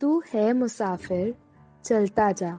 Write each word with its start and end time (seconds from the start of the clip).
तू 0.00 0.22
है 0.34 0.52
मुसाफिर, 0.52 1.34
चलता 1.84 2.32
जा। 2.32 2.58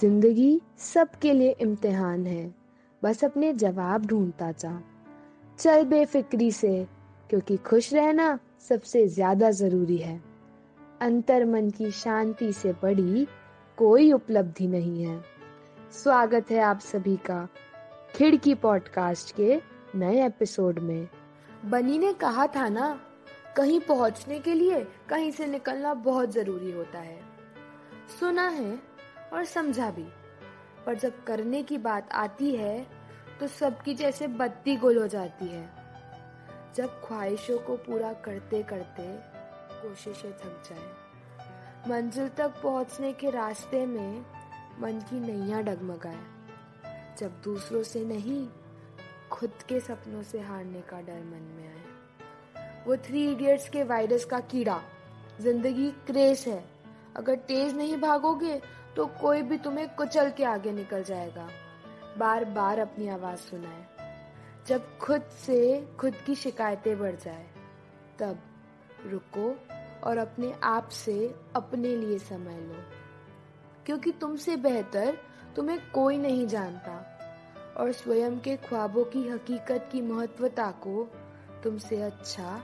ज़िंदगी 0.00 0.60
सबके 0.78 1.32
लिए 1.32 1.50
इम्तिहान 1.60 2.26
है, 2.26 2.54
बस 3.02 3.24
अपने 3.24 3.52
जवाब 3.52 4.06
ढूंढता 4.06 4.52
जा। 4.52 4.82
चल 5.58 5.84
बेफिक्री 5.84 6.50
से, 6.52 6.86
क्योंकि 7.30 7.56
खुश 7.56 7.92
रहना 7.94 8.38
सबसे 8.68 9.06
ज़्यादा 9.08 9.50
ज़रूरी 9.50 9.96
है। 9.96 10.22
अंतर 11.00 11.44
मन 11.44 11.70
की 11.70 11.90
शांति 11.90 12.52
से 12.52 12.72
बड़ी 12.72 13.26
कोई 13.78 14.12
उपलब्धि 14.12 14.66
नहीं 14.66 15.04
है। 15.04 15.24
स्वागत 15.92 16.50
है 16.50 16.58
आप 16.58 16.80
सभी 16.80 17.16
का 17.16 17.48
खिड़की 18.14 18.54
पॉडकास्ट 18.54 19.34
के 19.36 19.60
नए 19.94 20.26
एपिसोड 20.26 20.78
में। 20.78 21.08
बनी 21.64 21.98
ने 21.98 22.12
कहा 22.12 22.46
था 22.46 22.68
ना 22.68 23.00
कहीं 23.56 23.80
पहुँचने 23.80 24.38
के 24.40 24.54
लिए 24.54 24.80
कहीं 25.08 25.30
से 25.30 25.46
निकलना 25.46 25.94
बहुत 25.94 26.30
ज़रूरी 26.30 26.72
होता 26.72 26.98
है। 26.98 27.20
सुना 28.20 28.48
है 28.48 28.78
और 29.32 29.44
समझा 29.44 29.90
भी। 29.90 30.06
पर 30.86 30.94
जब 30.94 31.24
करने 31.24 31.62
की 31.62 31.78
बात 31.78 32.12
आती 32.12 32.54
है 32.56 32.86
तो 33.40 33.46
सबकी 33.46 33.94
जैसे 33.94 34.26
बत्ती 34.26 34.76
गुल 34.76 34.98
हो 34.98 35.06
जाती 35.06 35.46
है। 35.48 35.70
जब 36.74 37.00
ख्वाहिशों 37.04 37.58
को 37.58 37.76
पूरा 37.76 38.12
करते 38.12 38.62
करते 38.62 39.06
कोशिशें 39.82 40.32
थक 40.32 40.62
जाए। 40.68 41.90
मंजिल 41.90 42.28
तक 42.28 42.60
पहुँचने 42.62 43.12
के 43.12 43.30
रास्ते 43.30 43.86
में 43.86 44.26
मन 44.80 45.00
की 45.00 45.20
नैया 45.20 45.60
डगमगाए। 45.60 46.24
जब 47.18 47.40
दूसरों 47.42 47.82
से 47.82 48.04
नहीं, 48.04 48.48
खुद 49.30 49.62
के 49.68 49.80
सपनों 49.80 50.22
से 50.22 50.40
हारने 50.40 50.80
का 50.80 51.00
डर 51.00 51.24
मन 51.24 51.52
में 51.56 51.68
आए। 51.68 51.93
वो 52.86 52.96
थ्री 52.96 53.32
इडियट्स 53.32 53.68
के 53.68 53.82
वायरस 53.82 54.24
का 54.24 54.40
कीड़ा। 54.40 54.80
ज़िंदगी 55.40 55.90
क्रेज 55.90 56.44
है। 56.48 56.64
अगर 57.16 57.36
तेज 57.36 57.76
नहीं 57.76 57.96
भागोगे 57.96 58.60
तो 58.96 59.06
कोई 59.06 59.42
भी 59.42 59.58
तुम्हें 59.58 59.94
कुचल 59.94 60.30
के 60.30 60.44
आगे 60.44 60.72
निकल 60.72 61.02
जाएगा। 61.02 61.48
बार 62.18 62.44
बार 62.44 62.78
अपनी 62.78 63.08
आवाज़ 63.08 63.38
सुनाए। 63.38 63.86
जब 64.66 64.98
खुद 64.98 65.22
से 65.22 65.88
खुद 66.00 66.14
की 66.26 66.34
शिकायतें 66.34 66.98
बढ़ 66.98 67.14
जाए, 67.14 67.46
तब 68.18 68.38
रुको 69.06 69.56
और 70.04 70.18
अपने 70.18 70.52
आप 70.62 70.88
से 70.88 71.34
अपने 71.56 71.96
लिए 71.96 72.18
समय 72.18 72.60
लो। 72.60 72.82
क्योंकि 73.86 74.12
तुमसे 74.12 74.56
बेहतर 74.56 75.18
तुम्हें 75.56 75.90
कोई 75.90 76.18
नहीं 76.18 76.46
जानता। 76.46 77.10
और 77.76 77.92
स्वयं 77.92 78.38
के 78.40 78.56
ख्वाबों 78.56 79.04
की 79.04 79.28
हकीकत 79.28 79.88
की 79.92 80.02
महत्वता 80.02 80.70
को 80.70 81.08
तुमसे 81.64 82.02
अच्छा 82.02 82.62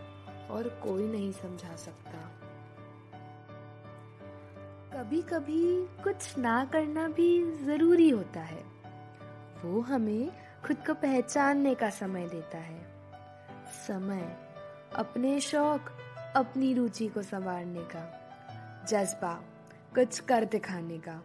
और 0.50 0.68
कोई 0.68 1.06
नहीं 1.06 1.32
समझा 1.32 1.76
सकता। 1.76 2.18
कभी 4.96 5.22
कभी 5.22 5.86
कुछ 5.86 6.38
ना 6.38 6.64
करना 6.64 7.08
भी 7.08 7.52
ज़रूरी 7.52 8.10
होता 8.10 8.40
है। 8.40 8.64
वो 9.64 9.80
हमें 9.80 10.32
खुद 10.66 10.76
को 10.76 10.94
पहचानने 10.94 11.74
का 11.74 11.90
समय 11.90 12.28
देता 12.28 12.58
है। 12.58 12.86
समय, 13.86 14.38
अपने 14.94 15.40
शौक, 15.40 15.80
अपनी 16.36 16.74
रुचि 16.74 17.08
को 17.08 17.22
संवारने 17.22 17.80
का, 17.80 18.20
जज्बा, 18.88 19.42
कुछ 19.94 20.20
कर 20.20 20.44
दिखाने 20.44 20.98
का। 20.98 21.22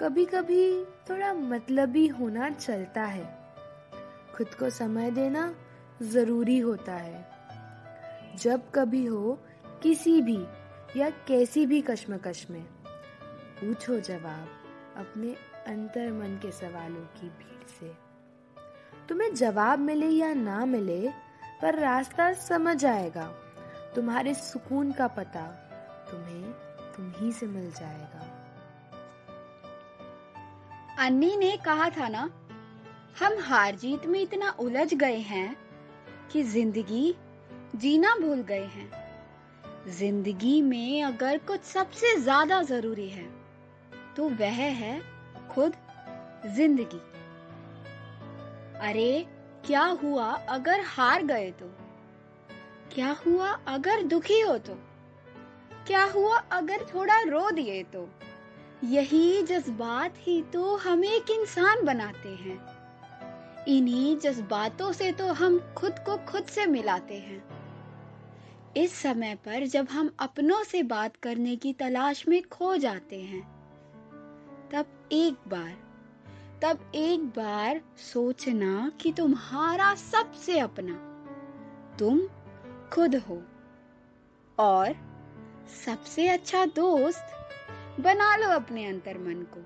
कभी 0.00 0.24
कभी 0.24 0.84
थोड़ा 0.84 1.34
मतलबी 1.34 2.06
होना 2.06 2.50
चलता 2.50 3.02
है। 3.02 3.38
खुद 4.36 4.54
को 4.54 4.70
समय 4.70 5.10
देना 5.10 5.54
ज़रूरी 6.02 6.58
होता 6.58 6.94
है। 6.94 7.37
जब 8.38 8.70
कभी 8.70 9.04
हो 9.04 9.38
किसी 9.82 10.20
भी 10.22 10.38
या 10.96 11.10
कैसी 11.10 11.66
भी 11.66 11.80
कश्मकश 11.80 12.46
में, 12.50 12.62
पूछो 13.60 13.98
जवाब 14.00 14.48
अपने 14.96 15.34
अंतर 15.66 16.12
मन 16.12 16.38
के 16.42 16.50
सवालों 16.50 17.04
की 17.16 17.28
भीड़ 17.28 17.66
से। 17.68 17.92
तुम्हें 19.08 19.34
जवाब 19.34 19.78
मिले 19.78 20.08
या 20.08 20.32
ना 20.34 20.64
मिले, 20.66 21.08
पर 21.62 21.78
रास्ता 21.78 22.32
समझ 22.32 22.84
आएगा। 22.84 23.26
तुम्हारे 23.94 24.34
सुकून 24.34 24.92
का 24.92 25.06
पता 25.08 25.46
तुम्हें, 26.10 26.52
तुम 26.96 27.12
ही 27.16 27.32
से 27.32 27.46
मिल 27.46 27.70
जाएगा। 27.70 28.26
अन्नी 30.98 31.36
ने 31.36 31.56
कहा 31.56 31.88
था 31.90 32.08
ना, 32.08 32.30
हम 33.20 33.38
हार 33.38 33.76
जीत 33.76 34.06
में 34.06 34.20
इतना 34.20 34.50
उलझ 34.50 34.94
गए 34.94 35.18
हैं 35.18 35.56
कि 36.32 36.42
ज़िंदगी 36.42 37.16
जीना 37.76 38.14
भूल 38.14 38.42
गए 38.42 38.64
हैं। 38.66 38.90
ज़िंदगी 39.88 40.60
में 40.62 41.02
अगर 41.02 41.38
कुछ 41.38 41.62
सबसे 41.62 42.14
ज़्यादा 42.16 42.62
ज़रूरी 42.62 43.08
है 43.08 43.26
तो 44.16 44.28
वह 44.30 44.60
है 44.74 45.00
खुद 45.50 45.74
ज़िंदगी। 46.46 47.00
अरे, 48.80 49.26
क्या 49.66 49.84
हुआ 50.02 50.26
अगर 50.48 50.80
हार 50.86 51.22
गए 51.22 51.50
तो? 51.50 51.66
क्या 52.94 53.16
हुआ 53.26 53.50
अगर 53.68 54.02
दुखी 54.02 54.40
हो 54.40 54.56
तो? 54.58 54.74
क्या 55.86 56.04
हुआ 56.04 56.36
अगर 56.52 56.86
थोड़ा 56.94 57.20
रो 57.22 57.50
दिए 57.50 57.82
तो? 57.82 58.08
यही 58.84 59.42
जज्बात 59.42 60.14
ही 60.18 60.40
तो 60.42 60.76
हमें 60.76 61.08
एक 61.08 61.30
इंसान 61.30 61.84
बनाते 61.84 62.28
हैं। 62.28 62.58
इन्हीं 63.68 64.16
जज्बातों 64.16 64.92
से 64.92 65.12
तो 65.12 65.32
हम 65.32 65.58
खुद 65.76 65.98
को 65.98 66.16
खुद 66.26 66.44
से 66.44 66.66
मिलाते 66.66 67.14
हैं। 67.14 67.57
इस 68.78 68.92
समय 68.92 69.34
पर 69.34 69.66
जब 69.66 69.88
हम 69.88 70.10
अपनों 70.18 70.64
से 70.64 70.82
बात 70.82 71.16
करने 71.16 71.56
की 71.56 71.72
तलाश 71.72 72.28
में 72.28 72.42
खो 72.42 72.76
जाते 72.76 73.20
हैं, 73.20 73.48
तब 74.72 75.08
एक 75.12 75.36
बार, 75.48 75.76
तब 76.62 76.92
एक 76.94 77.20
बार 77.20 77.80
सोचना 77.96 78.92
कि 79.00 79.12
तुम्हारा 79.12 79.94
सबसे 79.94 80.58
अपना, 80.58 80.92
तुम 81.98 82.20
खुद 82.92 83.14
हो। 83.14 83.42
और 84.58 84.92
सबसे 85.84 86.28
अच्छा 86.28 86.66
दोस्त 86.66 87.26
बना 88.00 88.36
लो 88.36 88.48
अपने 88.48 88.86
अंतर 88.86 89.18
मन 89.18 89.46
को। 89.54 89.60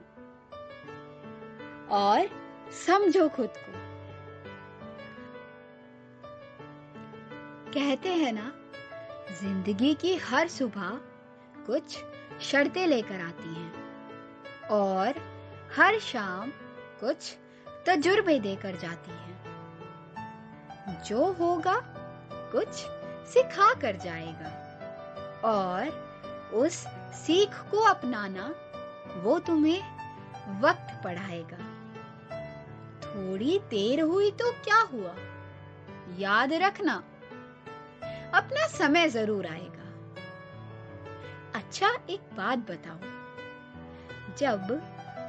और 1.89 2.29
समझो 2.87 3.29
खुद 3.29 3.51
को। 3.51 3.73
कहते 7.73 8.09
हैं 8.09 8.33
ना 8.33 8.59
ज़िंदगी 9.41 9.95
की 9.95 10.15
हर 10.17 10.49
सुबह 10.49 10.89
कुछ 11.67 11.97
शर्तें 12.41 12.87
लेकर 12.87 13.21
आती 13.21 13.55
हैं 13.55 14.69
और 14.69 15.21
हर 15.77 15.99
शाम 15.99 16.51
कुछ 17.01 17.37
तजुर्बे 17.87 18.39
देकर 18.39 18.77
जाती 18.77 19.11
है। 19.11 21.05
जो 21.05 21.33
होगा 21.33 21.77
कुछ 22.53 22.69
सिखा 23.33 23.73
कर 23.75 23.97
जाएगा 23.97 24.51
और 25.45 25.89
उस 26.55 26.75
सीख 27.15 27.55
को 27.71 27.81
अपनाना 27.81 28.55
वो 29.23 29.39
तुम्हें 29.39 30.61
वक्त 30.61 31.01
पढ़ाएगा। 31.05 31.59
थोड़ी 33.03 33.59
देर 33.71 34.01
हुई 34.01 34.31
तो 34.31 34.53
क्या 34.53 34.81
हुआ? 34.93 35.15
याद 36.19 36.53
रखना 36.53 37.03
अपना 38.35 38.67
समय 38.69 39.09
ज़रूर 39.09 39.47
आएगा। 39.47 39.89
अच्छा 41.55 41.89
एक 42.11 42.21
बात 42.37 42.59
बताओ 42.59 43.11
जब 44.39 44.71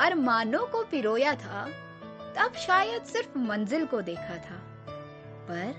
अरमानों 0.02 0.66
को 0.68 0.84
पिरोया 0.84 1.34
था, 1.36 1.66
तब 2.36 2.54
शायद 2.58 3.04
सिर्फ़ 3.04 3.38
मंजिल 3.38 3.86
को 3.86 4.02
देखा 4.02 4.38
था। 4.38 4.62
पर 5.48 5.76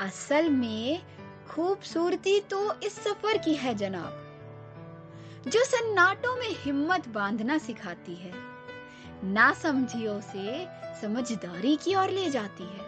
असल 0.00 0.48
में 0.50 1.02
खूबसूरती 1.48 2.40
तो 2.40 2.80
इस 2.80 2.98
सफ़र 3.04 3.38
की 3.38 3.54
है, 3.54 3.74
जनाब। 3.74 4.24
जो 5.48 5.64
सन्नाटों 5.64 6.36
में 6.36 6.50
हिम्मत 6.50 7.08
बांधना 7.08 7.58
सिखाती 7.58 8.14
है 8.14 8.32
ना 9.24 9.52
समझियों 9.52 10.20
से 10.20 10.66
समझदारी 11.00 11.76
की 11.76 11.94
ओर 11.94 12.10
ले 12.10 12.30
जाती 12.30 12.64
है। 12.64 12.87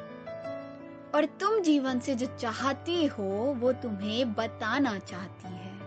और 1.15 1.25
तुम 1.25 1.61
जीवन 1.61 2.01
से 2.01 2.15
जो 2.15 2.27
चाहती 2.27 3.07
हो, 3.07 3.55
वो 3.59 3.73
तुम्हें 3.73 4.35
बताना 4.35 4.99
चाहती 4.99 5.49
है। 5.49 5.81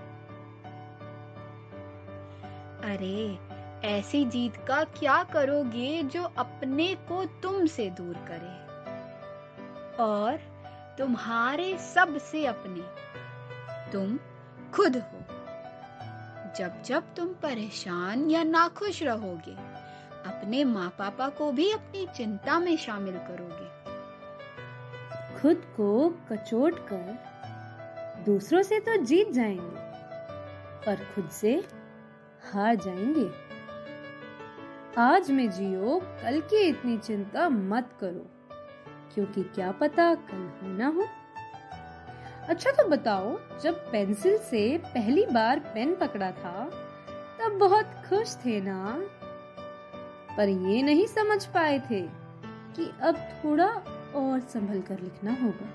अरे, 2.84 3.40
ऐसी 3.88 4.26
जीत 4.26 4.58
का 4.58 4.84
क्या 4.84 5.24
करोगे 5.24 6.04
जो 6.04 6.24
अपने 6.24 6.96
को 6.96 7.26
तुम 7.26 7.66
से 7.66 7.90
दूर 7.90 8.16
करे? 8.16 8.64
और 10.04 10.38
तुम्हारे 10.98 11.78
सबसे 11.78 12.46
अपने, 12.46 13.04
तुम 13.92 14.20
खुद 14.74 14.98
हो। 14.98 15.20
जब 16.58 16.82
जब 16.82 17.16
तुम 17.16 17.28
परेशान 17.28 18.32
या 18.32 18.44
नाखुश 18.44 19.04
रहोगे, 19.04 19.54
अपने 20.30 20.64
माँ 20.64 20.90
पापा 21.00 21.30
को 21.30 21.52
भी 21.52 21.72
अपनी 21.72 22.08
चिंता 22.16 22.60
में 22.60 22.78
शामिल 22.78 23.14
करोगे। 23.14 23.63
खुद 25.44 25.56
को 25.56 26.10
कचोट 26.10 26.74
कर 26.80 28.24
दूसरों 28.26 28.62
से 28.62 28.80
तो 28.80 28.98
जीत 28.98 29.32
जाएँगे, 29.32 29.72
पर 30.86 30.96
खुद 31.16 31.30
से 31.30 31.64
हार 32.54 32.76
जाएँगे। 32.76 33.32
आज 34.98 35.32
में 35.32 35.52
जियो, 35.52 36.02
कल 36.04 36.42
की 36.42 36.58
इतनी 36.58 36.98
चिंता 36.98 37.50
मत 37.50 37.90
करो, 38.02 38.30
क्योंकि 39.14 39.44
क्या 39.44 39.72
पता 39.72 40.16
कल 40.16 40.52
हो 40.64 40.78
ना 40.78 40.88
हो। 40.88 41.06
अच्छा 42.50 42.72
तो 42.72 42.88
बताओ, 42.88 43.40
जब 43.60 43.92
पेंसिल 43.92 44.38
से 44.38 44.78
पहली 44.78 45.26
बार 45.26 45.60
पेन 45.60 45.96
पकड़ा 45.96 46.32
था, 46.32 46.70
तब 47.40 47.58
बहुत 47.60 47.86
खुश 47.86 48.36
थे 48.36 48.62
ना? 48.62 49.02
पर 50.38 50.50
ये 50.50 50.82
नहीं 50.82 51.08
समझ 51.08 51.46
पाए 51.46 51.80
थे 51.80 52.02
कि 52.76 52.94
अब 53.02 53.16
थोड़ा 53.16 53.84
और 54.16 54.40
संभल 54.40 54.82
कर 54.82 55.00
लिखना 55.00 55.32
होगा। 55.32 55.70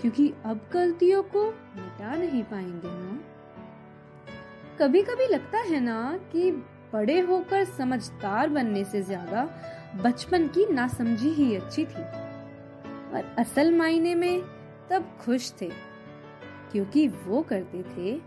क्योंकि 0.00 0.32
अब 0.44 0.60
गलतियों 0.72 1.22
को 1.22 1.44
मिटा 1.50 2.14
नहीं 2.14 2.42
पाएँगे 2.42 2.88
ना। 2.88 3.18
कभी 4.78 5.02
कभी 5.02 5.26
लगता 5.26 5.58
है 5.58 5.80
ना 5.80 6.20
कि 6.32 6.50
बड़े 6.92 7.20
होकर 7.20 7.64
समझदार 7.64 8.48
बनने 8.48 8.84
से 8.84 9.02
ज़्यादा 9.02 9.48
बचपन 10.02 10.46
की 10.48 10.66
नासमझी 10.66 11.28
ही 11.28 11.54
अच्छी 11.56 11.84
थी। 11.84 12.02
और 13.12 13.34
असल 13.38 13.74
मायने 13.74 14.14
में 14.14 14.42
तब 14.90 15.16
खुश 15.20 15.52
थे, 15.60 15.70
क्योंकि 16.72 17.08
वो 17.08 17.42
करते 17.42 17.82
थे 17.82 18.20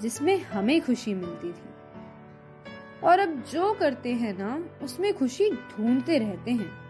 जिसमें 0.00 0.38
हमें 0.42 0.80
खुशी 0.80 1.14
मिलती 1.14 1.52
थी। 1.52 3.06
और 3.06 3.18
अब 3.18 3.42
जो 3.52 3.72
करते 3.74 4.12
हैं 4.12 4.38
ना, 4.38 4.58
उसमें 4.82 5.12
खुशी 5.14 5.50
ढूंढते 5.50 6.18
रहते 6.18 6.50
हैं। 6.50 6.83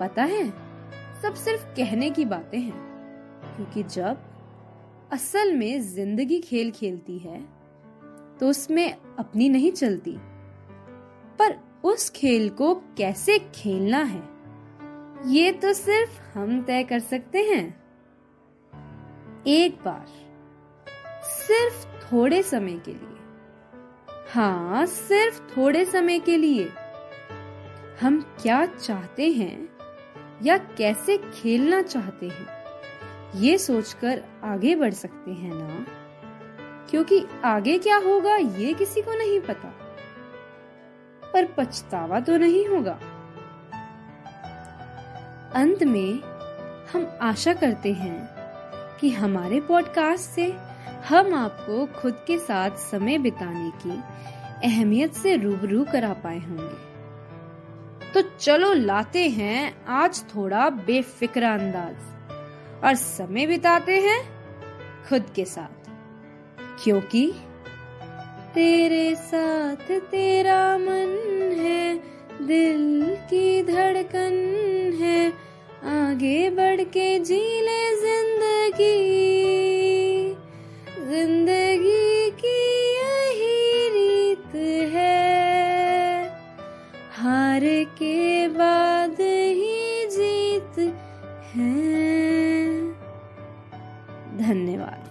पता 0.00 0.22
है, 0.24 0.44
सब 1.22 1.34
सिर्फ़ 1.34 1.64
कहने 1.76 2.10
की 2.10 2.24
बातें 2.24 2.58
हैं, 2.58 2.80
क्योंकि 3.56 3.82
जब 3.84 4.22
असल 5.12 5.52
में 5.52 5.80
ज़िंदगी 5.84 6.38
खेल 6.40 6.70
खेलती 6.70 7.18
है 7.18 7.40
तो 8.40 8.48
उसमें 8.48 8.92
अपनी 9.18 9.48
नहीं 9.48 9.72
चलती। 9.72 10.16
पर 11.38 11.58
उस 11.84 12.08
खेल 12.10 12.48
को 12.50 12.74
कैसे 12.98 13.38
खेलना 13.54 14.02
है, 14.04 14.22
ये 15.26 15.52
तो 15.52 15.72
सिर्फ़ 15.72 16.20
हम 16.34 16.62
तय 16.62 16.82
कर 16.84 16.98
सकते 17.00 17.42
हैं। 17.44 17.64
एक 19.48 19.78
बार, 19.84 20.06
सिर्फ़ 21.24 21.86
थोड़े 22.04 22.42
समय 22.42 22.78
के 22.78 22.92
लिए। 22.92 23.18
हाँ 24.30 24.84
सिर्फ़ 24.86 25.40
थोड़े 25.50 25.84
समय 25.84 26.18
के 26.18 26.36
लिए। 26.36 26.68
हम 28.00 28.20
क्या 28.42 28.64
चाहते 28.66 29.30
हैं 29.30 29.56
या 30.42 30.58
कैसे 30.58 31.18
खेलना 31.18 31.82
चाहते 31.82 32.28
हैं? 32.28 32.46
ये 33.36 33.58
सोचकर 33.58 34.22
आगे 34.44 34.74
बढ़ 34.74 34.92
सकते 34.92 35.30
हैं 35.30 35.52
ना? 35.54 35.86
क्योंकि 36.90 37.26
आगे 37.44 37.78
क्या 37.78 37.96
होगा, 37.96 38.36
ये 38.36 38.74
किसी 38.74 39.02
को 39.02 39.14
नहीं 39.14 39.40
पता। 39.40 39.68
पर 41.32 41.44
पछतावा 41.44 42.20
तो 42.20 42.36
नहीं 42.36 42.66
होगा। 42.66 42.98
अंत 45.54 45.82
में 45.82 46.20
हम 46.92 47.18
आशा 47.22 47.54
करते 47.54 47.92
हैं 47.92 48.28
कि 49.00 49.10
हमारे 49.10 49.60
पॉडकास्ट 49.60 50.24
से 50.24 50.56
हम 51.08 51.34
आपको 51.34 51.86
खुद 51.86 52.24
के 52.26 52.38
साथ 52.38 52.70
समय 52.70 53.18
बिताने 53.18 53.70
की 53.70 54.02
अहमियत 54.68 55.12
से 55.12 55.36
रूबरू 55.36 55.84
करा 55.84 56.12
पाए 56.12 56.38
होंगे। 56.38 56.91
तो 58.14 58.22
चलो 58.40 58.72
लाते 58.72 59.28
हैं 59.28 59.84
आज 59.86 60.24
थोड़ा 60.36 60.70
बेफिक्र 60.70 61.42
अंदाज 61.42 62.84
और 62.84 62.94
समय 62.94 63.46
बिताते 63.46 64.00
हैं 64.00 64.20
खुद 65.08 65.32
के 65.36 65.44
साथ। 65.44 65.88
क्योंकि 66.84 67.32
तेरे 68.54 69.14
साथ 69.14 70.00
तेरा 70.10 70.78
मन 70.78 71.12
है, 71.58 71.94
दिल 72.46 73.16
की 73.30 73.62
धड़कन 73.62 74.36
है, 75.00 75.28
आगे 75.84 76.50
बढ़ 76.50 76.80
के 76.80 77.18
जी 77.18 77.60
ले 77.60 77.82
ज़िंदगी। 77.96 78.98
ज़िंदगी 81.08 81.51
हार 87.52 87.64
के 87.98 88.48
बाद 88.48 89.16
ही 89.20 90.06
जीत 90.10 90.78
है। 91.54 91.72
धन्यवाद। 94.38 95.01